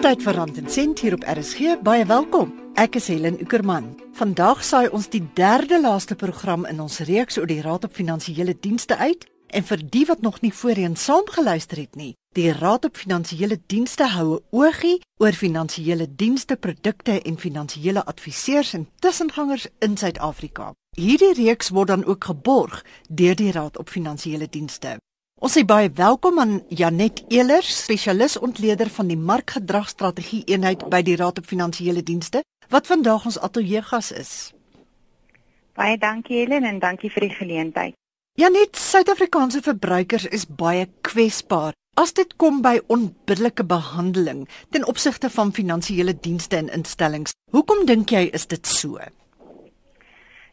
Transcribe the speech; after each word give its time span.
tyd 0.00 0.22
vir 0.24 0.32
Rand 0.38 0.56
en 0.56 0.68
Sent 0.72 1.00
hier 1.04 1.12
op 1.12 1.24
RSG. 1.28 1.74
Baie 1.84 2.06
welkom. 2.08 2.54
Ek 2.80 2.94
is 2.96 3.10
Helen 3.12 3.34
Ukerman. 3.42 3.90
Vandag 4.16 4.62
saai 4.64 4.88
ons 4.96 5.10
die 5.12 5.20
derde 5.36 5.76
laaste 5.80 6.16
program 6.16 6.64
in 6.64 6.80
ons 6.80 7.02
reeks 7.04 7.36
oor 7.36 7.48
die 7.50 7.60
Raad 7.60 7.84
op 7.84 7.92
Finansiële 7.92 8.54
Dienste 8.56 8.96
uit. 8.96 9.26
En 9.52 9.66
vir 9.68 9.82
die 9.92 10.06
wat 10.08 10.22
nog 10.24 10.38
nie 10.40 10.52
voorheen 10.56 10.96
saamgeluister 10.96 11.82
het 11.82 12.00
nie, 12.00 12.14
die 12.32 12.48
Raad 12.48 12.88
op 12.88 12.96
Finansiële 12.96 13.60
Dienste 13.66 14.08
hou 14.14 14.38
'n 14.38 14.42
oogie 14.50 15.02
oor 15.18 15.32
finansiële 15.32 16.06
dienste, 16.16 16.56
produkte 16.56 17.20
en 17.22 17.38
finansiële 17.38 18.04
adviseurs 18.04 18.72
en 18.72 18.88
tussengangers 19.00 19.66
in 19.78 19.96
Suid-Afrika. 19.96 20.72
Hierdie 20.96 21.34
reeks 21.34 21.68
word 21.68 21.88
dan 21.88 22.04
ook 22.04 22.24
geborg 22.24 22.84
deur 23.08 23.36
die 23.36 23.52
Raad 23.52 23.78
op 23.78 23.88
Finansiële 23.88 24.48
Dienste. 24.48 24.96
Ons 25.40 25.54
sê 25.56 25.62
baie 25.64 25.88
welkom 25.96 26.36
aan 26.42 26.58
Janet 26.68 27.22
Elers, 27.32 27.68
spesialis 27.86 28.34
ontleder 28.36 28.90
van 28.92 29.08
die 29.08 29.16
markgedragstrategie 29.16 30.42
eenheid 30.52 30.82
by 30.92 31.00
die 31.00 31.14
Raad 31.16 31.38
op 31.40 31.46
Finansiële 31.48 32.02
Dienste, 32.04 32.42
wat 32.68 32.90
vandag 32.90 33.24
ons 33.24 33.38
ateljee 33.40 33.80
gas 33.88 34.10
is. 34.12 34.32
Baie 35.80 35.96
dankie 35.96 36.42
Helen 36.42 36.68
en 36.68 36.82
dankie 36.82 37.08
vir 37.14 37.24
die 37.24 37.32
geleentheid. 37.38 37.96
Janet, 38.36 38.76
Suid-Afrikaanse 38.76 39.62
verbruikers 39.64 40.28
is 40.28 40.44
baie 40.44 40.84
kwesbaar 41.08 41.72
as 41.96 42.12
dit 42.12 42.36
kom 42.36 42.60
by 42.60 42.76
onbillike 42.92 43.64
behandeling 43.64 44.44
ten 44.76 44.84
opsigte 44.92 45.32
van 45.32 45.54
finansiële 45.56 46.18
dienste 46.20 46.60
en 46.60 46.68
instellings. 46.68 47.32
Hoekom 47.56 47.86
dink 47.88 48.12
jy 48.12 48.26
is 48.28 48.44
dit 48.44 48.68
so? 48.68 49.00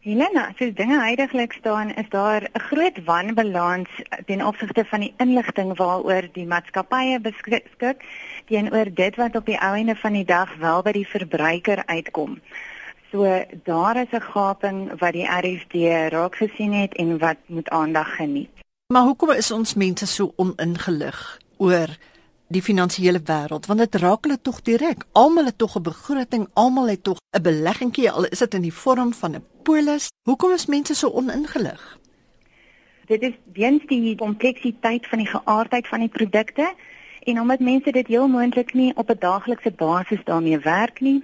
Helena, 0.06 0.52
soos 0.58 0.76
dinge 0.78 1.00
heidaglik 1.02 1.56
staan, 1.58 1.90
is 1.96 2.10
daar 2.10 2.44
'n 2.54 2.60
groot 2.60 3.04
wanbalans 3.06 3.90
ten 4.26 4.46
opsigte 4.46 4.86
van 4.86 5.00
die 5.00 5.14
inligting 5.18 5.78
waaroor 5.78 6.30
die 6.32 6.46
maatskappye 6.46 7.20
beskik 7.20 8.06
teenoor 8.46 8.94
dit 8.94 9.16
wat 9.16 9.36
op 9.36 9.46
die 9.46 9.60
ou 9.60 9.74
einde 9.76 9.96
van 9.96 10.14
die 10.14 10.26
dag 10.26 10.56
wel 10.56 10.82
by 10.82 10.92
die 10.92 11.08
verbruiker 11.08 11.86
uitkom. 11.86 12.40
So 13.12 13.46
daar 13.64 13.96
is 13.98 14.12
'n 14.12 14.22
gaping 14.22 15.00
wat 15.00 15.14
die 15.14 15.28
RFD 15.28 15.74
raak 16.14 16.36
gesien 16.36 16.74
het 16.74 16.96
en 16.96 17.18
wat 17.18 17.38
moet 17.46 17.70
aandag 17.70 18.16
geniet. 18.16 18.50
Maar 18.88 19.04
hoekom 19.04 19.32
is 19.32 19.52
ons 19.52 19.74
mense 19.74 20.08
so 20.08 20.34
oningelig 20.36 21.40
oor 21.58 21.88
die 22.48 22.62
finansiële 22.62 23.20
wêreld 23.28 23.68
want 23.68 23.84
dit 23.84 23.96
raak 24.02 24.26
hulle 24.26 24.40
tog 24.42 24.62
direk. 24.62 25.06
Almal 25.12 25.46
het 25.46 25.58
tog 25.58 25.76
'n 25.76 25.84
begroting, 25.84 26.48
almal 26.54 26.88
het 26.88 27.04
tog 27.04 27.18
'n 27.32 27.42
beleggingkie 27.42 28.12
al 28.12 28.26
is 28.26 28.40
dit 28.40 28.54
in 28.54 28.62
die 28.62 28.74
vorm 28.74 29.14
van 29.14 29.36
'n 29.36 29.46
polis. 29.64 30.12
Hoekom 30.24 30.52
is 30.52 30.66
mense 30.66 30.96
so 30.96 31.10
oningelig? 31.10 31.98
Dit 33.06 33.22
is 33.22 33.34
weens 33.54 33.84
die 33.88 34.16
kompleksiteit 34.16 35.08
van 35.08 35.18
die 35.18 35.28
geaardheid 35.28 35.88
van 35.88 36.00
die 36.00 36.10
produkte 36.10 36.74
en 37.24 37.42
omdat 37.42 37.60
mense 37.60 37.92
dit 37.92 38.08
heel 38.08 38.28
moontlik 38.28 38.74
nie 38.74 38.96
op 38.96 39.10
'n 39.10 39.20
daaglikse 39.20 39.72
basis 39.72 40.24
daarmee 40.24 40.60
werk 40.60 41.00
nie 41.00 41.24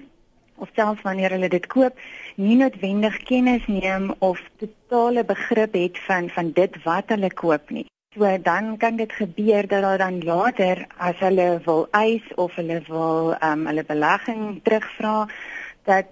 of 0.56 0.70
selfs 0.74 1.02
wanneer 1.02 1.30
hulle 1.30 1.50
dit 1.50 1.68
koop, 1.68 2.00
nie 2.36 2.56
noodwendig 2.56 3.18
kennis 3.24 3.66
neem 3.68 4.14
of 4.20 4.42
totale 4.58 5.26
begrip 5.26 5.74
het 5.74 6.00
van 6.08 6.30
van 6.30 6.52
dit 6.52 6.84
wat 6.84 7.04
hulle 7.08 7.34
koop 7.34 7.70
nie. 7.70 7.88
So 8.14 8.38
dan 8.42 8.78
kan 8.78 8.96
dit 8.96 9.12
gebeur 9.12 9.68
dat 9.68 9.82
daar 9.82 9.98
dan 9.98 10.24
later 10.24 10.86
as 10.98 11.18
hulle 11.18 11.62
wil 11.66 11.88
eis 11.92 12.22
of 12.36 12.56
hulle 12.56 12.82
wil 12.88 13.34
ehm 13.34 13.60
um, 13.60 13.66
hulle 13.66 13.84
belegging 13.84 14.62
terugvra 14.64 15.28
dat 15.84 16.06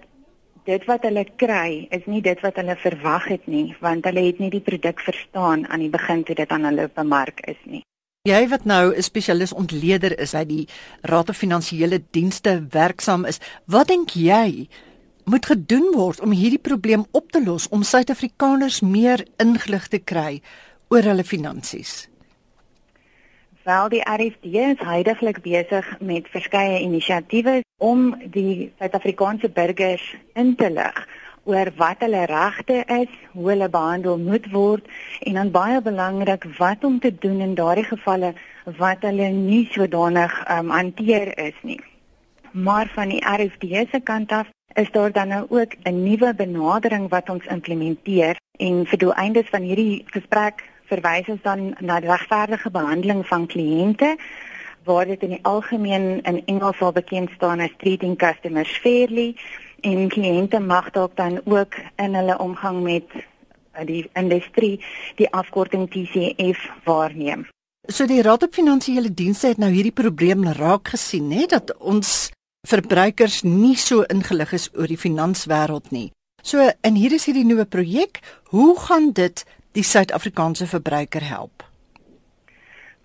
dit 0.64 0.84
wat 0.84 1.02
hulle 1.06 1.24
kry 1.36 1.86
is 1.90 2.02
nie 2.06 2.20
dit 2.20 2.40
wat 2.42 2.58
hulle 2.58 2.76
verwag 2.76 3.28
het 3.30 3.46
nie 3.46 3.76
want 3.80 4.04
hulle 4.04 4.24
het 4.26 4.38
nie 4.38 4.50
die 4.50 4.64
produk 4.66 5.00
verstaan 5.00 5.66
aan 5.68 5.84
die 5.86 5.90
begin 5.90 6.24
toe 6.24 6.34
dit 6.34 6.50
aan 6.50 6.64
hulle 6.64 6.88
bemark 6.94 7.40
is 7.46 7.60
nie. 7.64 7.82
Jy 8.22 8.48
wat 8.48 8.64
nou 8.64 8.94
'n 8.94 9.02
spesialis 9.02 9.52
ontleder 9.52 10.18
is 10.18 10.32
by 10.32 10.44
die 10.44 10.68
Raad 11.02 11.26
van 11.26 11.34
Finansiële 11.34 12.02
Dienste 12.10 12.66
werksaam 12.70 13.24
is, 13.24 13.40
wat 13.66 13.88
dink 13.88 14.10
jy 14.10 14.68
moet 15.24 15.46
gedoen 15.46 15.92
word 15.94 16.20
om 16.20 16.30
hierdie 16.30 16.62
probleem 16.62 17.06
op 17.10 17.30
te 17.32 17.42
los 17.44 17.68
om 17.68 17.82
Suid-Afrikaners 17.82 18.80
meer 18.80 19.26
ingelig 19.36 19.88
te 19.88 19.98
kry 19.98 20.40
oor 20.92 21.06
hulle 21.08 21.24
finansies? 21.24 21.92
Wel 23.64 23.88
die 23.88 24.02
RFD 24.04 24.44
is 24.60 24.80
heidaglik 24.84 25.38
besig 25.40 25.86
met 26.04 26.26
verskeie 26.28 26.80
inisiatiewe 26.84 27.62
om 27.80 28.10
die 28.34 28.72
Suid-Afrikaanse 28.78 29.48
burgers 29.56 30.02
in 30.36 30.52
te 30.58 30.68
lig 30.70 30.98
oor 31.48 31.70
wat 31.78 32.02
hulle 32.04 32.26
regte 32.28 32.82
is, 32.98 33.14
hoe 33.32 33.48
hulle 33.48 33.68
behandel 33.72 34.18
moet 34.20 34.50
word 34.52 34.90
en 35.24 35.38
dan 35.40 35.52
baie 35.54 35.80
belangrik 35.82 36.44
wat 36.58 36.84
om 36.84 36.98
te 37.00 37.12
doen 37.24 37.40
in 37.40 37.54
daardie 37.58 37.86
gevalle 37.88 38.34
wat 38.78 39.06
hulle 39.08 39.30
nie 39.38 39.64
sodanig 39.72 40.34
um, 40.52 40.74
hanteer 40.76 41.32
is 41.38 41.56
nie. 41.62 41.80
Maar 42.52 42.92
van 42.94 43.14
die 43.14 43.22
RFD 43.24 43.88
se 43.94 44.02
kant 44.04 44.32
af 44.32 44.50
is 44.76 44.92
daar 44.92 45.12
dan 45.12 45.28
nou 45.28 45.46
ook 45.48 45.72
'n 45.84 46.02
nuwe 46.04 46.34
benadering 46.34 47.08
wat 47.08 47.30
ons 47.30 47.46
implementeer 47.46 48.36
en 48.58 48.86
vir 48.86 48.98
doeleindes 48.98 49.48
van 49.48 49.62
hierdie 49.62 50.04
gesprek 50.06 50.62
verwys 50.92 51.28
ons 51.32 51.42
dan 51.44 51.72
na 51.80 52.00
die 52.02 52.10
regverdige 52.10 52.70
behandeling 52.70 53.24
van 53.26 53.48
kliënte 53.48 54.16
waar 54.84 55.06
dit 55.06 55.22
in 55.22 55.36
die 55.36 55.44
algemeen 55.46 56.20
in 56.26 56.42
Engels 56.50 56.80
sal 56.82 56.92
bekend 56.92 57.30
staan 57.36 57.62
as 57.62 57.74
treating 57.78 58.16
customers 58.18 58.72
fairly 58.82 59.32
en 59.86 60.08
kliënte 60.10 60.60
mag 60.60 60.90
dalk 60.94 61.16
dan 61.16 61.40
ook 61.44 61.78
in 62.02 62.14
hulle 62.18 62.38
omgang 62.38 62.82
met 62.82 63.06
uh, 63.14 63.84
die 63.86 64.04
industrie 64.18 64.78
die 65.18 65.30
afkorting 65.30 65.88
TCF 65.90 66.68
waarneem. 66.84 67.46
So 67.90 68.06
die 68.06 68.22
Raad 68.22 68.42
op 68.46 68.54
Finansiële 68.54 69.10
Dienste 69.10 69.50
het 69.50 69.58
nou 69.58 69.70
hierdie 69.74 69.94
probleem 69.94 70.44
raak 70.54 70.92
gesien, 70.94 71.32
hè, 71.34 71.46
dat 71.50 71.74
ons 71.78 72.30
verbruikers 72.68 73.40
nie 73.42 73.74
so 73.76 74.04
ingelig 74.06 74.52
is 74.54 74.68
oor 74.78 74.86
die 74.86 74.98
finanswêreld 74.98 75.90
nie. 75.90 76.10
So 76.46 76.62
en 76.62 76.94
hier 76.98 77.14
is 77.14 77.26
hierdie 77.26 77.46
nuwe 77.46 77.66
projek, 77.66 78.20
hoe 78.54 78.78
gaan 78.78 79.10
dit 79.18 79.42
die 79.72 79.82
Suid-Afrikaanse 79.82 80.66
verbruiker 80.66 81.24
help? 81.24 81.64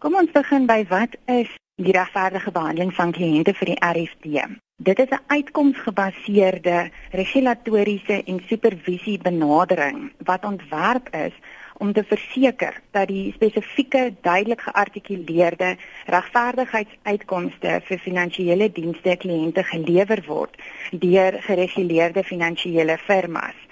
Kom 0.03 0.16
ons 0.19 0.31
begin 0.35 0.67
by 0.67 0.83
wat 0.89 1.16
is 1.31 1.51
die 1.79 1.94
regverdige 1.95 2.51
behandeling 2.51 2.91
van 2.94 3.13
kliënte 3.16 3.53
vir 3.57 3.72
die 3.72 3.78
RFD? 3.81 4.47
Dit 4.78 5.00
is 5.00 5.09
'n 5.09 5.23
uitkomsgebaseerde 5.28 6.91
regulatoriese 7.11 8.23
en 8.23 8.44
supervisie 8.47 9.17
benadering 9.17 10.11
wat 10.23 10.45
ontwerp 10.45 11.09
is 11.16 11.33
om 11.78 11.94
te 11.94 12.03
verseker 12.03 12.81
dat 12.91 13.07
die 13.07 13.31
spesifieke 13.34 14.13
duidelik 14.22 14.61
geartikuleerde 14.61 15.78
regverdigheidsuitkomste 16.05 17.81
vir 17.84 17.99
finansiële 17.99 18.72
dienste 18.72 19.16
kliënte 19.16 19.63
gelewer 19.63 20.23
word 20.28 20.55
deur 20.91 21.41
gereguleerde 21.41 22.23
finansiële 22.23 22.97
firmas. 22.97 23.66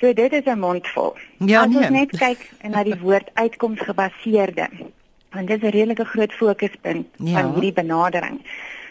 So 0.00 0.12
dit 0.12 0.32
is 0.32 0.44
'n 0.44 0.58
mondvol. 0.58 1.16
Ja, 1.38 1.60
As 1.62 1.68
nee. 1.68 1.78
ons 1.78 1.88
net 1.90 2.10
kyk 2.18 2.50
na 2.68 2.82
die 2.82 2.98
woord 3.00 3.30
uitkomsgebaseerde, 3.34 4.68
want 5.32 5.46
dit 5.48 5.62
is 5.62 5.68
'n 5.68 5.72
redelike 5.76 6.04
groot 6.04 6.32
fokuspunt 6.32 7.06
Ja. 7.16 7.40
van 7.40 7.52
hierdie 7.52 7.72
benadering. 7.72 8.40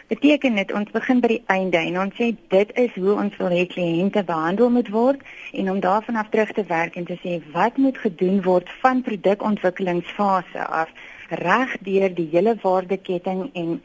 Beteken 0.08 0.54
dit 0.54 0.72
ons 0.72 0.90
begin 0.90 1.20
by 1.20 1.28
die 1.28 1.42
einde 1.46 1.76
en 1.76 1.98
ons 2.00 2.14
sê 2.14 2.36
dit 2.48 2.70
is 2.74 2.90
hoe 2.94 3.12
ons 3.14 3.36
wil 3.36 3.48
hê 3.48 3.66
kliënte 3.66 4.24
behandel 4.24 4.70
moet 4.70 4.88
word 4.88 5.20
en 5.52 5.70
om 5.70 5.80
daarvan 5.80 6.16
af 6.16 6.28
terug 6.30 6.52
te 6.52 6.64
werk 6.64 6.96
en 6.96 7.04
te 7.04 7.18
sê 7.24 7.42
wat 7.52 7.76
moet 7.76 7.98
gedoen 7.98 8.42
word 8.42 8.68
van 8.80 9.02
produkontwikkelingsfase 9.02 10.66
af 10.66 10.88
reg 11.28 11.76
deur 11.80 12.14
die 12.14 12.28
hele 12.32 12.56
waardeketting 12.62 13.50
en 13.52 13.82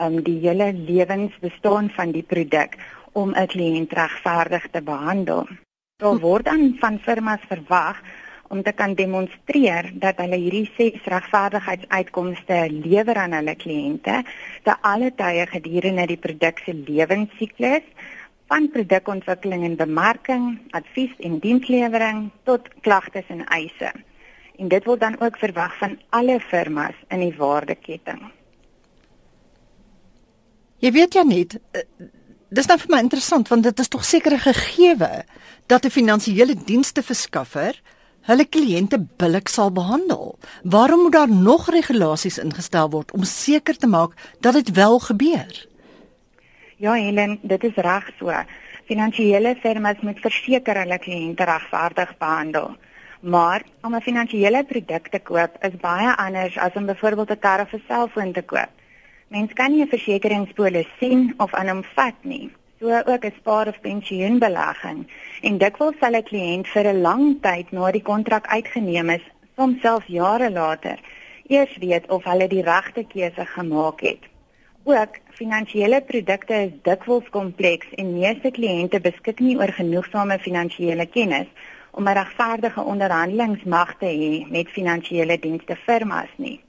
um 0.00 0.22
die 0.22 0.38
hele 0.40 0.72
lewensbestaan 0.72 1.90
van 1.90 2.10
die 2.12 2.22
produk 2.22 2.76
om 3.12 3.34
'n 3.34 3.46
kliënt 3.46 3.92
regverdig 3.92 4.66
te 4.70 4.82
behandel. 4.82 5.46
Daar 6.02 6.18
word 6.18 6.44
dan 6.44 6.72
van 6.80 6.96
firmas 6.98 7.42
verwag 7.46 8.00
om 8.50 8.62
te 8.62 8.72
kan 8.72 8.96
demonstreer 8.98 9.92
dat 10.02 10.18
hulle 10.18 10.40
hierdie 10.42 10.66
ses 10.74 11.04
regverdigheidsuitkomste 11.06 12.56
lewer 12.82 13.20
aan 13.22 13.36
hulle 13.38 13.54
kliënte 13.60 14.16
te 14.66 14.74
alle 14.90 15.12
tye 15.14 15.44
gedurende 15.52 16.08
die 16.10 16.18
produk 16.24 16.58
se 16.64 16.74
lewensiklus 16.74 17.86
van 18.50 18.66
produkontwikkeling 18.74 19.62
en 19.68 19.76
bemarking, 19.78 20.48
advies 20.74 21.14
en 21.28 21.38
dienslewering 21.38 22.26
tot 22.42 22.66
klagtes 22.82 23.30
en 23.30 23.46
eise. 23.46 23.92
En 24.58 24.74
dit 24.74 24.90
word 24.90 25.00
dan 25.06 25.20
ook 25.22 25.38
verwag 25.38 25.78
van 25.78 25.94
alle 26.10 26.40
firmas 26.40 26.98
in 27.14 27.22
die 27.22 27.36
waardeketting. 27.38 28.26
Jy 30.82 30.90
weet 30.98 31.14
ja 31.14 31.22
net, 31.22 31.60
eh, 31.70 31.86
dis 32.54 32.68
nou 32.70 32.76
vir 32.78 32.92
my 32.92 33.00
interessant 33.02 33.48
want 33.50 33.66
dit 33.66 33.82
is 33.82 33.90
tog 33.90 34.04
sekere 34.06 34.38
gegewe 34.38 35.24
dat 35.66 35.84
'n 35.84 35.90
finansiële 35.90 36.54
dienste 36.54 37.02
verskaffer 37.02 37.80
hulle 38.28 38.44
kliënte 38.44 38.98
billik 39.20 39.48
sal 39.48 39.70
behandel. 39.72 40.38
Waarom 40.62 41.02
moet 41.02 41.12
daar 41.12 41.28
nog 41.28 41.68
regulasies 41.70 42.38
ingestel 42.38 42.90
word 42.90 43.12
om 43.12 43.24
seker 43.24 43.76
te 43.76 43.86
maak 43.86 44.12
dat 44.40 44.54
dit 44.54 44.70
wel 44.72 44.98
gebeur? 44.98 45.66
Ja, 46.76 46.92
Helen, 46.92 47.38
dit 47.42 47.64
is 47.64 47.76
reg 47.76 48.10
so. 48.18 48.32
Finansiële 48.84 49.56
firmas 49.60 50.00
moet 50.00 50.20
verseker 50.20 50.76
hulle 50.76 50.98
kliënte 50.98 51.44
regverdig 51.44 52.16
behandel. 52.18 52.76
Maar 53.20 53.62
om 53.82 53.94
'n 53.94 54.00
finansiële 54.00 54.64
produk 54.64 55.08
te 55.08 55.18
koop 55.18 55.56
is 55.60 55.76
baie 55.80 56.16
anders 56.16 56.58
as 56.58 56.74
om 56.74 56.86
byvoorbeeld 56.86 57.30
'n 57.30 57.38
kar 57.38 57.60
of 57.60 57.72
'n 57.72 57.82
selfoon 57.88 58.32
te 58.32 58.42
koop. 58.42 58.70
Mens 59.28 59.52
kan 59.52 59.70
nie 59.72 59.82
'n 59.82 59.88
versekeringspolis 59.88 60.88
sien 60.98 61.34
of 61.36 61.54
aan 61.54 61.68
hom 61.68 61.82
vat 61.94 62.18
nie. 62.22 62.50
So 62.78 63.02
ook 63.12 63.24
'n 63.24 63.32
spaar 63.36 63.68
of 63.68 63.80
pensioenbelegging 63.80 65.06
en 65.42 65.58
dikwels 65.58 65.98
sal 66.00 66.14
'n 66.16 66.28
kliënt 66.30 66.66
vir 66.66 66.86
'n 66.92 67.00
lang 67.00 67.40
tyd 67.40 67.72
na 67.72 67.90
die 67.90 68.02
kontrak 68.02 68.46
uitgeneem 68.46 69.10
is, 69.10 69.24
soms 69.56 69.80
selfs 69.80 70.06
jare 70.06 70.50
later, 70.50 70.98
eers 71.48 71.76
weet 71.76 72.10
of 72.10 72.24
hulle 72.24 72.48
die 72.48 72.62
regte 72.62 73.04
keuse 73.04 73.44
gemaak 73.46 74.00
het. 74.00 74.22
Ook 74.84 75.12
finansiële 75.30 76.00
produkte 76.00 76.54
is 76.54 76.72
dikwels 76.82 77.28
kompleks 77.30 77.86
en 77.96 78.18
meeste 78.18 78.50
kliënte 78.50 79.00
beskik 79.00 79.40
nie 79.40 79.56
oor 79.56 79.72
genoegsame 79.72 80.38
finansiële 80.38 81.06
kennis 81.06 81.48
om 81.90 82.08
'n 82.08 82.16
regverdige 82.20 82.82
onderhandelingsmag 82.82 83.96
te 83.98 84.10
hê 84.20 84.50
met 84.50 84.68
finansiële 84.68 85.38
dienste 85.38 85.76
firmas 85.76 86.32
nie. 86.36 86.60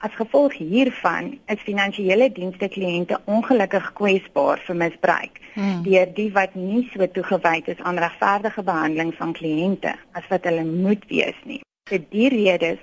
As 0.00 0.14
gevolg 0.16 0.54
hiervan 0.56 1.26
is 1.52 1.60
finansiële 1.60 2.30
dienste 2.32 2.70
kliënte 2.72 3.18
ongelukkig 3.28 3.90
kwesbaar 3.98 4.62
vir 4.64 4.78
misbruik 4.82 5.34
hmm. 5.52 5.82
deur 5.84 6.06
die 6.16 6.30
wat 6.32 6.54
nie 6.56 6.86
so 6.92 7.04
toegewyd 7.16 7.68
is 7.68 7.82
aan 7.84 8.00
regverdige 8.00 8.64
behandeling 8.64 9.10
van 9.18 9.34
kliënte 9.36 9.92
as 10.16 10.30
wat 10.30 10.48
hulle 10.48 10.64
moet 10.64 11.04
wees 11.10 11.36
nie. 11.50 11.60
Vir 11.92 12.00
die 12.14 12.30
redes 12.32 12.80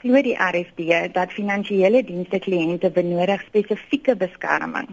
glo 0.00 0.24
die 0.24 0.38
RFD 0.46 1.12
dat 1.18 1.36
finansiële 1.36 2.00
dienste 2.08 2.40
kliënte 2.48 2.92
benodig 2.96 3.44
spesifieke 3.50 4.16
beskerming 4.24 4.88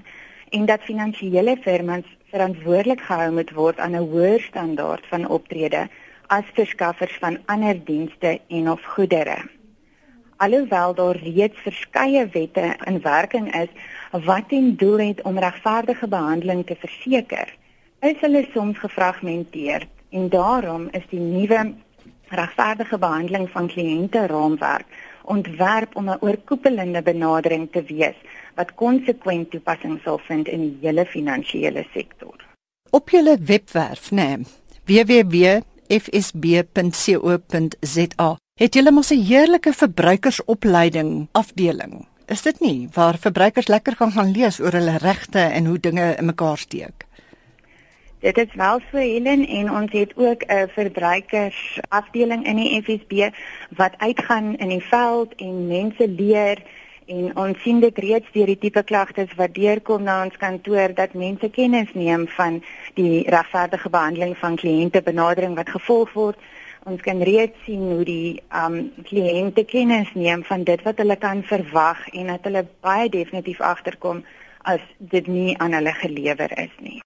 en 0.52 0.68
dat 0.68 0.84
finansiële 0.90 1.56
firmas 1.64 2.12
verantwoordelik 2.36 3.08
gehou 3.08 3.32
moet 3.40 3.56
word 3.62 3.80
aan 3.80 3.96
'n 3.96 4.12
hoër 4.12 4.44
standaard 4.50 5.08
van 5.14 5.28
optrede 5.40 5.88
as 6.28 6.54
verskaffers 6.60 7.16
van 7.24 7.40
ander 7.46 7.80
dienste 7.86 8.40
en 8.60 8.72
of 8.76 8.84
goedere. 8.84 9.40
Alhoewel 10.42 10.94
daar 10.98 11.18
reeds 11.22 11.60
verskeie 11.62 12.26
wette 12.34 12.76
in 12.90 13.02
werking 13.02 13.52
is 13.56 13.70
wat 14.26 14.50
ten 14.50 14.76
doel 14.76 15.00
het 15.00 15.22
om 15.22 15.38
regverdige 15.40 16.08
behandeling 16.08 16.66
te 16.66 16.76
verseker, 16.76 17.54
is 18.00 18.18
hulle 18.26 18.48
soms 18.54 18.78
gefragmenteer 18.82 19.88
en 20.10 20.30
daarom 20.30 20.88
is 20.98 21.06
die 21.10 21.20
nuwe 21.20 21.74
regverdige 22.34 22.98
behandeling 22.98 23.50
van 23.54 23.68
kliënte 23.70 24.26
raamwerk 24.32 24.88
ontwerp 25.24 25.96
om 25.96 26.10
'n 26.10 26.18
oorkoepelende 26.20 27.02
benadering 27.02 27.72
te 27.72 27.84
wees 27.84 28.16
wat 28.56 28.74
konsekwent 28.74 29.52
toepassing 29.52 30.00
sal 30.04 30.18
vind 30.18 30.48
in 30.48 30.62
die 30.62 30.78
hele 30.82 31.06
finansiële 31.06 31.86
sektor. 31.94 32.36
Op 32.90 33.10
julle 33.10 33.38
webwerf, 33.40 34.12
né, 34.12 34.16
nee, 34.16 34.38
www.fsb.co.za, 34.86 35.62
het 38.62 38.76
julle 38.78 38.92
mos 38.94 39.10
'n 39.10 39.26
heerlike 39.26 39.74
verbruikersopleiding 39.74 41.28
afdeling. 41.32 42.06
Is 42.28 42.42
dit 42.42 42.60
nie 42.60 42.90
waar 42.94 43.18
verbruikers 43.18 43.68
lekker 43.68 43.96
kan 43.96 44.12
gaan 44.12 44.32
lees 44.32 44.60
oor 44.60 44.72
hulle 44.72 44.98
regte 44.98 45.40
en 45.40 45.66
hoe 45.66 45.80
dinge 45.80 46.16
in 46.18 46.26
mekaar 46.26 46.58
steek? 46.58 47.06
Dit 48.20 48.38
is 48.38 48.54
wel 48.54 48.80
so 48.92 48.98
Helen 48.98 49.48
en 49.48 49.72
ons 49.72 49.92
het 49.92 50.12
ook 50.16 50.44
'n 50.46 50.68
verbruikers 50.68 51.80
afdeling 51.90 52.46
in 52.46 52.56
die 52.56 52.82
FSB 52.84 53.34
wat 53.70 53.94
uitgaan 53.98 54.58
in 54.58 54.70
die 54.70 54.84
veld 54.84 55.36
en 55.36 55.68
mense 55.68 56.08
leer 56.08 56.58
en 57.06 57.38
ons 57.38 57.62
sien 57.62 57.80
dit 57.80 57.98
reeds 57.98 58.32
deur 58.32 58.46
die 58.46 58.58
tipe 58.58 58.84
klagtes 58.84 59.34
wat 59.36 59.54
deurkom 59.54 60.04
na 60.04 60.24
ons 60.24 60.38
kantoor 60.38 60.94
dat 60.94 61.14
mense 61.14 61.50
kennis 61.50 61.94
neem 61.94 62.28
van 62.28 62.64
die 62.94 63.30
regverdige 63.30 63.90
behandeling 63.90 64.38
van 64.38 64.56
kliënte 64.56 65.02
benadering 65.02 65.56
wat 65.56 65.70
gevolg 65.70 66.14
word. 66.14 66.38
Ons 66.90 67.02
kan 67.06 67.22
reeds 67.22 67.58
sien 67.66 67.82
hoe 67.92 68.06
die 68.06 68.42
um 68.58 68.78
kliënte 69.06 69.64
kennis 69.70 70.10
neem 70.18 70.42
van 70.48 70.64
dit 70.66 70.82
wat 70.88 70.98
hulle 70.98 71.18
kan 71.22 71.44
verwag 71.46 72.08
en 72.10 72.34
dat 72.34 72.48
hulle 72.50 72.66
baie 72.82 73.10
definitief 73.14 73.62
agterkom 73.62 74.24
as 74.66 74.82
dit 74.98 75.28
nie 75.28 75.58
aan 75.62 75.78
hulle 75.78 75.94
gelewer 76.00 76.58
is 76.58 76.74
nie. 76.80 77.00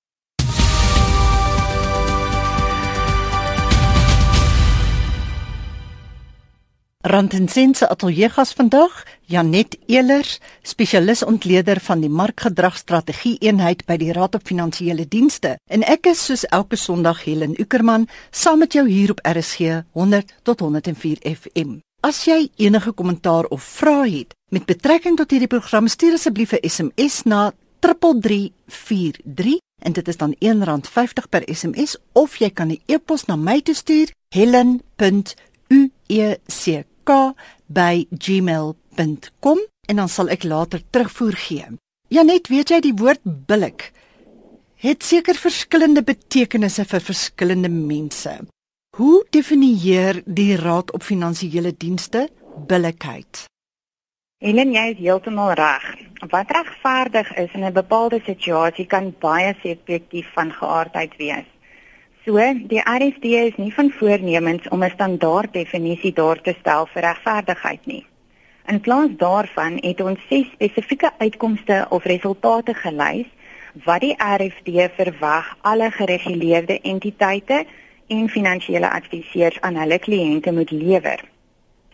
Randensense 7.05 7.85
ateljeegas 7.89 8.53
vandag, 8.57 9.03
Janet 9.29 9.77
Elers, 9.85 10.39
spesialis 10.61 11.23
ontleder 11.23 11.77
van 11.79 11.99
die 12.01 12.09
markgedragstrategie 12.09 13.37
eenheid 13.45 13.83
by 13.85 13.93
die 14.01 14.09
Raad 14.09 14.33
op 14.39 14.41
Finansiële 14.49 15.05
Dienste. 15.05 15.59
En 15.69 15.85
ek 15.85 16.09
is 16.09 16.23
soos 16.25 16.49
elke 16.49 16.75
Sondag 16.81 17.21
Helen 17.27 17.53
Ukerman, 17.61 18.07
saam 18.31 18.57
met 18.65 18.73
jou 18.73 18.89
hier 18.89 19.13
op 19.13 19.21
RSG 19.21 19.59
100 19.93 20.33
tot 20.49 20.59
104 20.65 21.21
FM. 21.29 21.77
As 22.01 22.25
jy 22.25 22.49
enige 22.57 22.91
kommentaar 22.97 23.45
of 23.53 23.61
vrae 23.61 24.09
het 24.09 24.33
met 24.49 24.65
betrekking 24.65 25.17
tot 25.21 25.29
hierdie 25.29 25.51
program, 25.53 25.85
stuur 25.87 26.17
asseblief 26.17 26.57
'n 26.57 26.65
SMS 26.69 27.23
na 27.29 27.53
3343 27.85 29.61
en 29.85 29.93
dit 29.93 30.07
is 30.07 30.17
dan 30.17 30.35
R1.50 30.39 31.29
per 31.29 31.43
SMS 31.45 31.97
of 32.13 32.35
jy 32.37 32.49
kan 32.49 32.67
'n 32.71 32.81
e-pos 32.85 33.25
na 33.25 33.35
my 33.35 33.61
toe 33.61 33.75
stuur 33.75 34.09
helen.uec 34.29 34.83
k@gmail.com 37.05 38.77
en 39.85 39.95
dan 39.95 40.09
sal 40.09 40.29
ek 40.29 40.43
later 40.43 40.81
terugvoer 40.89 41.35
gee. 41.47 41.65
Ja 42.07 42.21
net 42.21 42.47
weet 42.47 42.69
jy 42.69 42.79
die 42.81 42.97
woord 42.97 43.21
billik 43.23 43.91
het 44.85 45.03
seker 45.03 45.37
verskillende 45.39 46.03
betekenisse 46.05 46.85
vir 46.85 47.01
verskillende 47.01 47.71
mense. 47.73 48.35
Hoe 48.97 49.25
definieer 49.33 50.21
die 50.25 50.55
Raad 50.59 50.91
op 50.93 51.03
Finansiële 51.03 51.73
Dienste 51.77 52.27
billikheid? 52.67 53.45
Helen, 54.43 54.73
jy 54.75 54.85
is 54.93 54.99
heeltemal 54.99 55.55
reg. 55.57 55.85
Wat 56.31 56.51
regverdig 56.53 57.31
is 57.41 57.53
in 57.53 57.65
'n 57.65 57.73
bepaalde 57.73 58.21
situasie 58.25 58.85
kan 58.85 59.13
baie 59.19 59.55
subjektief 59.63 60.27
van 60.33 60.51
geaardheid 60.51 61.17
wees. 61.17 61.47
So, 62.25 62.41
die 62.41 62.81
RSD 62.81 63.23
is 63.37 63.57
nie 63.61 63.73
van 63.73 63.91
voornemens 63.93 64.67
om 64.73 64.83
'n 64.83 64.89
standaard 64.89 65.53
definisie 65.53 66.13
daar 66.13 66.41
te 66.41 66.55
stel 66.59 66.85
vir 66.85 67.01
regverdigheid 67.01 67.85
nie. 67.85 68.05
In 68.65 68.79
plaas 68.81 69.09
daarvan 69.17 69.77
het 69.81 70.01
ons 70.01 70.19
ses 70.29 70.47
spesifieke 70.53 71.11
uitkomste 71.17 71.85
of 71.89 72.03
resultate 72.03 72.73
gelys 72.73 73.27
wat 73.83 74.01
die 74.01 74.15
RSD 74.17 74.89
verwag 74.95 75.57
alle 75.61 75.91
gereguleerde 75.91 76.79
entiteite 76.81 77.65
en 78.07 78.29
finansiële 78.29 78.89
adviseurs 78.89 79.61
aan 79.61 79.75
hulle 79.75 79.99
kliënte 79.99 80.51
moet 80.51 80.71
lewer. 80.71 81.23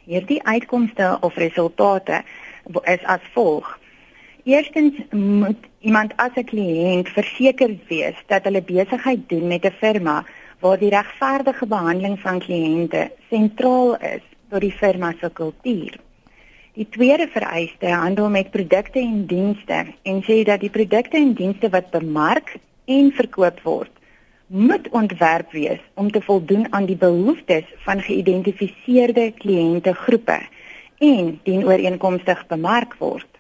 Hierdie 0.04 0.44
uitkomste 0.44 1.18
of 1.22 1.36
resultate 1.36 2.24
is 2.84 3.04
as 3.04 3.22
volg: 3.34 3.80
Eerstens 4.44 4.96
moet 5.10 5.71
iemand 5.82 6.14
as 6.16 6.36
'n 6.36 6.50
kliënt 6.52 7.10
verseker 7.10 7.72
wees 7.88 8.18
dat 8.28 8.44
hulle 8.44 8.62
besigheid 8.62 9.24
doen 9.30 9.48
met 9.48 9.66
'n 9.66 9.78
firma 9.82 10.26
waar 10.60 10.78
die 10.78 10.90
regverdige 10.90 11.66
behandeling 11.66 12.20
van 12.20 12.40
kliënte 12.40 13.12
sentraal 13.30 13.98
is 13.98 14.26
tot 14.50 14.62
die 14.62 14.78
firma 14.82 15.14
se 15.20 15.30
kultuur. 15.34 15.94
Die 16.74 16.88
tweede 16.90 17.28
vereiste 17.28 17.90
handel 17.90 18.30
met 18.30 18.52
produkte 18.52 19.00
en 19.00 19.26
dienste 19.26 19.86
en 20.02 20.22
sê 20.24 20.44
dat 20.44 20.60
die 20.60 20.70
produkte 20.70 21.18
en 21.18 21.34
dienste 21.34 21.70
wat 21.70 21.90
bemark 21.92 22.56
en 22.86 23.12
verkoop 23.12 23.62
word 23.64 23.92
moet 24.48 24.90
ontwerp 24.90 25.52
wees 25.52 25.80
om 25.94 26.12
te 26.12 26.22
voldoen 26.22 26.68
aan 26.74 26.86
die 26.86 27.00
behoeftes 27.00 27.64
van 27.86 28.02
geïdentifiseerde 28.02 29.32
kliëntegroepe 29.38 30.40
en 30.98 31.40
dien 31.44 31.66
ooreenkomstig 31.66 32.48
bemark 32.48 32.96
word. 33.00 33.31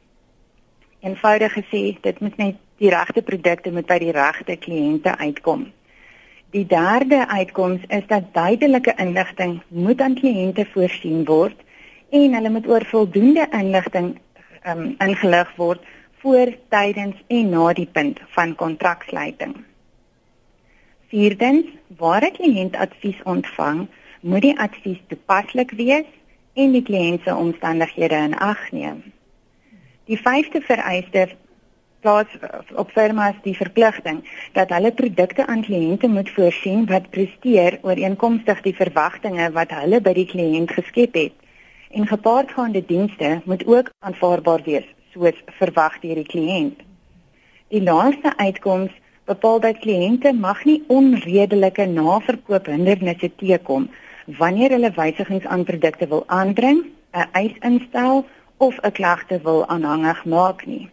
Eenvoudig 1.01 1.53
gesê, 1.53 1.97
dit 2.01 2.19
moet 2.19 2.37
net 2.37 2.57
die 2.77 2.89
regte 2.93 3.21
produkte 3.25 3.71
met 3.73 3.87
by 3.89 3.97
die 4.01 4.13
regte 4.13 4.53
kliënte 4.61 5.15
uitkom. 5.17 5.63
Die 6.53 6.65
derde 6.67 7.23
uitkoms 7.27 7.85
is 7.87 8.03
dat 8.09 8.33
duidelike 8.35 8.93
inligting 9.01 9.61
moet 9.67 10.01
aan 10.01 10.17
kliënte 10.19 10.65
voorsien 10.73 11.23
word 11.25 11.57
en 12.09 12.35
hulle 12.37 12.51
moet 12.53 12.67
oor 12.69 12.85
voldoende 12.85 13.47
inligting 13.57 14.11
um, 14.67 14.83
ingelig 14.99 15.55
word 15.57 15.87
voor, 16.21 16.51
tydens 16.69 17.17
en 17.33 17.49
na 17.49 17.71
die 17.73 17.87
punt 17.89 18.19
van 18.35 18.53
kontraksluiting. 18.55 19.55
Vierdens, 21.09 21.65
waar 21.97 22.25
'n 22.27 22.35
kliënt 22.37 22.75
advies 22.75 23.23
ontvang, 23.23 23.87
moet 24.21 24.41
die 24.41 24.59
advies 24.59 25.01
toepaslik 25.07 25.71
wees 25.71 26.05
en 26.53 26.71
die 26.77 26.83
kliënt 26.83 27.23
se 27.23 27.35
omstandighede 27.35 28.15
in 28.15 28.37
ag 28.37 28.71
neem. 28.71 29.01
Die 30.09 30.17
vyfde 30.17 30.61
vereiste 30.65 31.27
plaas 32.01 32.31
op 32.81 32.89
firmas 32.95 33.37
die 33.45 33.53
verpligting 33.53 34.23
dat 34.55 34.71
hulle 34.73 34.91
produkte 34.97 35.45
aan 35.45 35.61
kliënte 35.61 36.09
moet 36.09 36.31
voorsien 36.33 36.87
wat 36.89 37.09
presteer 37.13 37.77
ooreenkomstig 37.85 38.63
die 38.65 38.73
verwagtinge 38.75 39.51
wat 39.57 39.75
hulle 39.77 40.01
by 40.01 40.13
die 40.17 40.25
kliënt 40.31 40.73
geskep 40.73 41.19
het. 41.19 41.35
En 41.91 42.07
gepaardgaande 42.07 42.81
dienste 42.85 43.41
moet 43.45 43.65
ook 43.67 43.91
aanvaarbaar 43.99 44.65
wees 44.65 44.87
soos 45.13 45.37
verwag 45.59 45.99
deur 46.01 46.17
die 46.17 46.29
kliënt. 46.33 46.81
Die 47.69 47.83
laaste 47.83 48.33
uitkoms 48.37 48.91
bepaal 49.29 49.59
dat 49.59 49.83
kliënte 49.85 50.33
mag 50.33 50.63
nie 50.65 50.81
onredelike 50.87 51.85
naverkoop 51.85 52.65
hindernisse 52.71 53.29
teekom 53.37 53.89
wanneer 54.39 54.73
hulle 54.73 54.91
wysigings 54.95 55.45
aan 55.45 55.63
produkte 55.67 56.07
wil 56.07 56.23
aandring, 56.27 56.85
'n 57.13 57.29
eis 57.31 57.55
instel 57.61 58.25
of 58.67 58.75
'n 58.81 58.91
klagte 58.91 59.37
wil 59.43 59.61
aanhangig 59.67 60.25
maak 60.25 60.65
nie. 60.65 60.89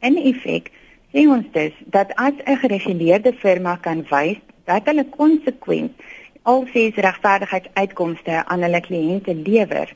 In 0.00 0.16
effek 0.30 0.70
sê 1.12 1.20
ons 1.34 1.46
dus 1.52 1.74
dat 1.96 2.14
as 2.14 2.36
'n 2.44 2.56
gereguleerde 2.62 3.32
firma 3.32 3.76
kan 3.76 4.06
wys 4.10 4.38
dat 4.64 4.84
hulle 4.84 5.06
konsekwent 5.16 5.92
al 6.42 6.66
ses 6.72 6.94
regverdigheidsuitkomste 6.94 8.44
aan 8.44 8.62
hulle 8.62 8.80
kliënte 8.80 9.34
lewer, 9.34 9.88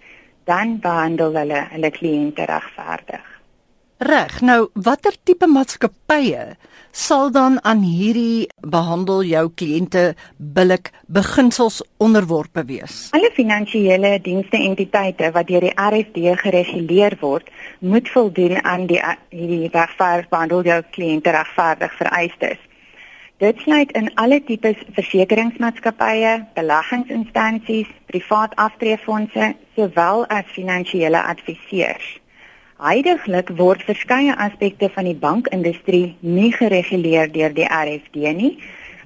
dan 0.45 0.79
behandel 0.81 1.33
hulle 1.35 1.61
hulle 1.71 1.91
kliënte 1.91 2.45
regverdig. 2.45 3.32
Reg. 4.03 4.41
Nou, 4.43 4.67
watter 4.75 5.15
tipe 5.23 5.47
maatskappye 5.47 6.57
sal 6.91 7.31
dan 7.31 7.59
aan 7.63 7.85
hierdie 7.87 8.49
behandel 8.75 9.21
jou 9.25 9.43
kliënte 9.55 10.03
billik 10.37 10.91
beginsels 11.07 11.79
onderworpe 12.03 12.65
wees? 12.67 12.97
Alle 13.15 13.31
finansiële 13.37 14.17
dienste 14.25 14.59
entiteite 14.59 15.31
wat 15.37 15.47
deur 15.47 15.63
die 15.69 15.75
RFD 15.77 16.35
gereguleer 16.41 17.15
word, 17.21 17.47
moet 17.79 18.11
voldoen 18.11 18.59
aan 18.65 18.89
die 18.91 18.99
hierdie 19.31 19.71
regverdig 19.71 20.29
behandel 20.35 20.67
jou 20.67 20.81
kliënte 20.97 21.37
regverdig 21.39 21.95
vereistes. 22.01 22.59
Dit 23.39 23.63
sluit 23.63 23.95
in 23.99 24.11
alle 24.19 24.41
tipes 24.43 24.83
versekeringsmaatskappye, 24.99 26.35
beleggingsinstansies, 26.59 27.95
privaat 28.11 28.59
aftreefondse, 28.67 29.55
sowel 29.79 30.27
as 30.27 30.51
finansiële 30.59 31.23
adviseurs. 31.23 32.19
Heidiglik 32.83 33.51
word 33.59 33.85
verskeie 33.87 34.33
aspekte 34.43 34.89
van 34.91 35.07
die 35.07 35.15
bankindustrie 35.15 36.17
nie 36.19 36.49
gereguleer 36.51 37.29
deur 37.31 37.53
die 37.55 37.69
RFD 37.77 38.33
nie, 38.35 38.57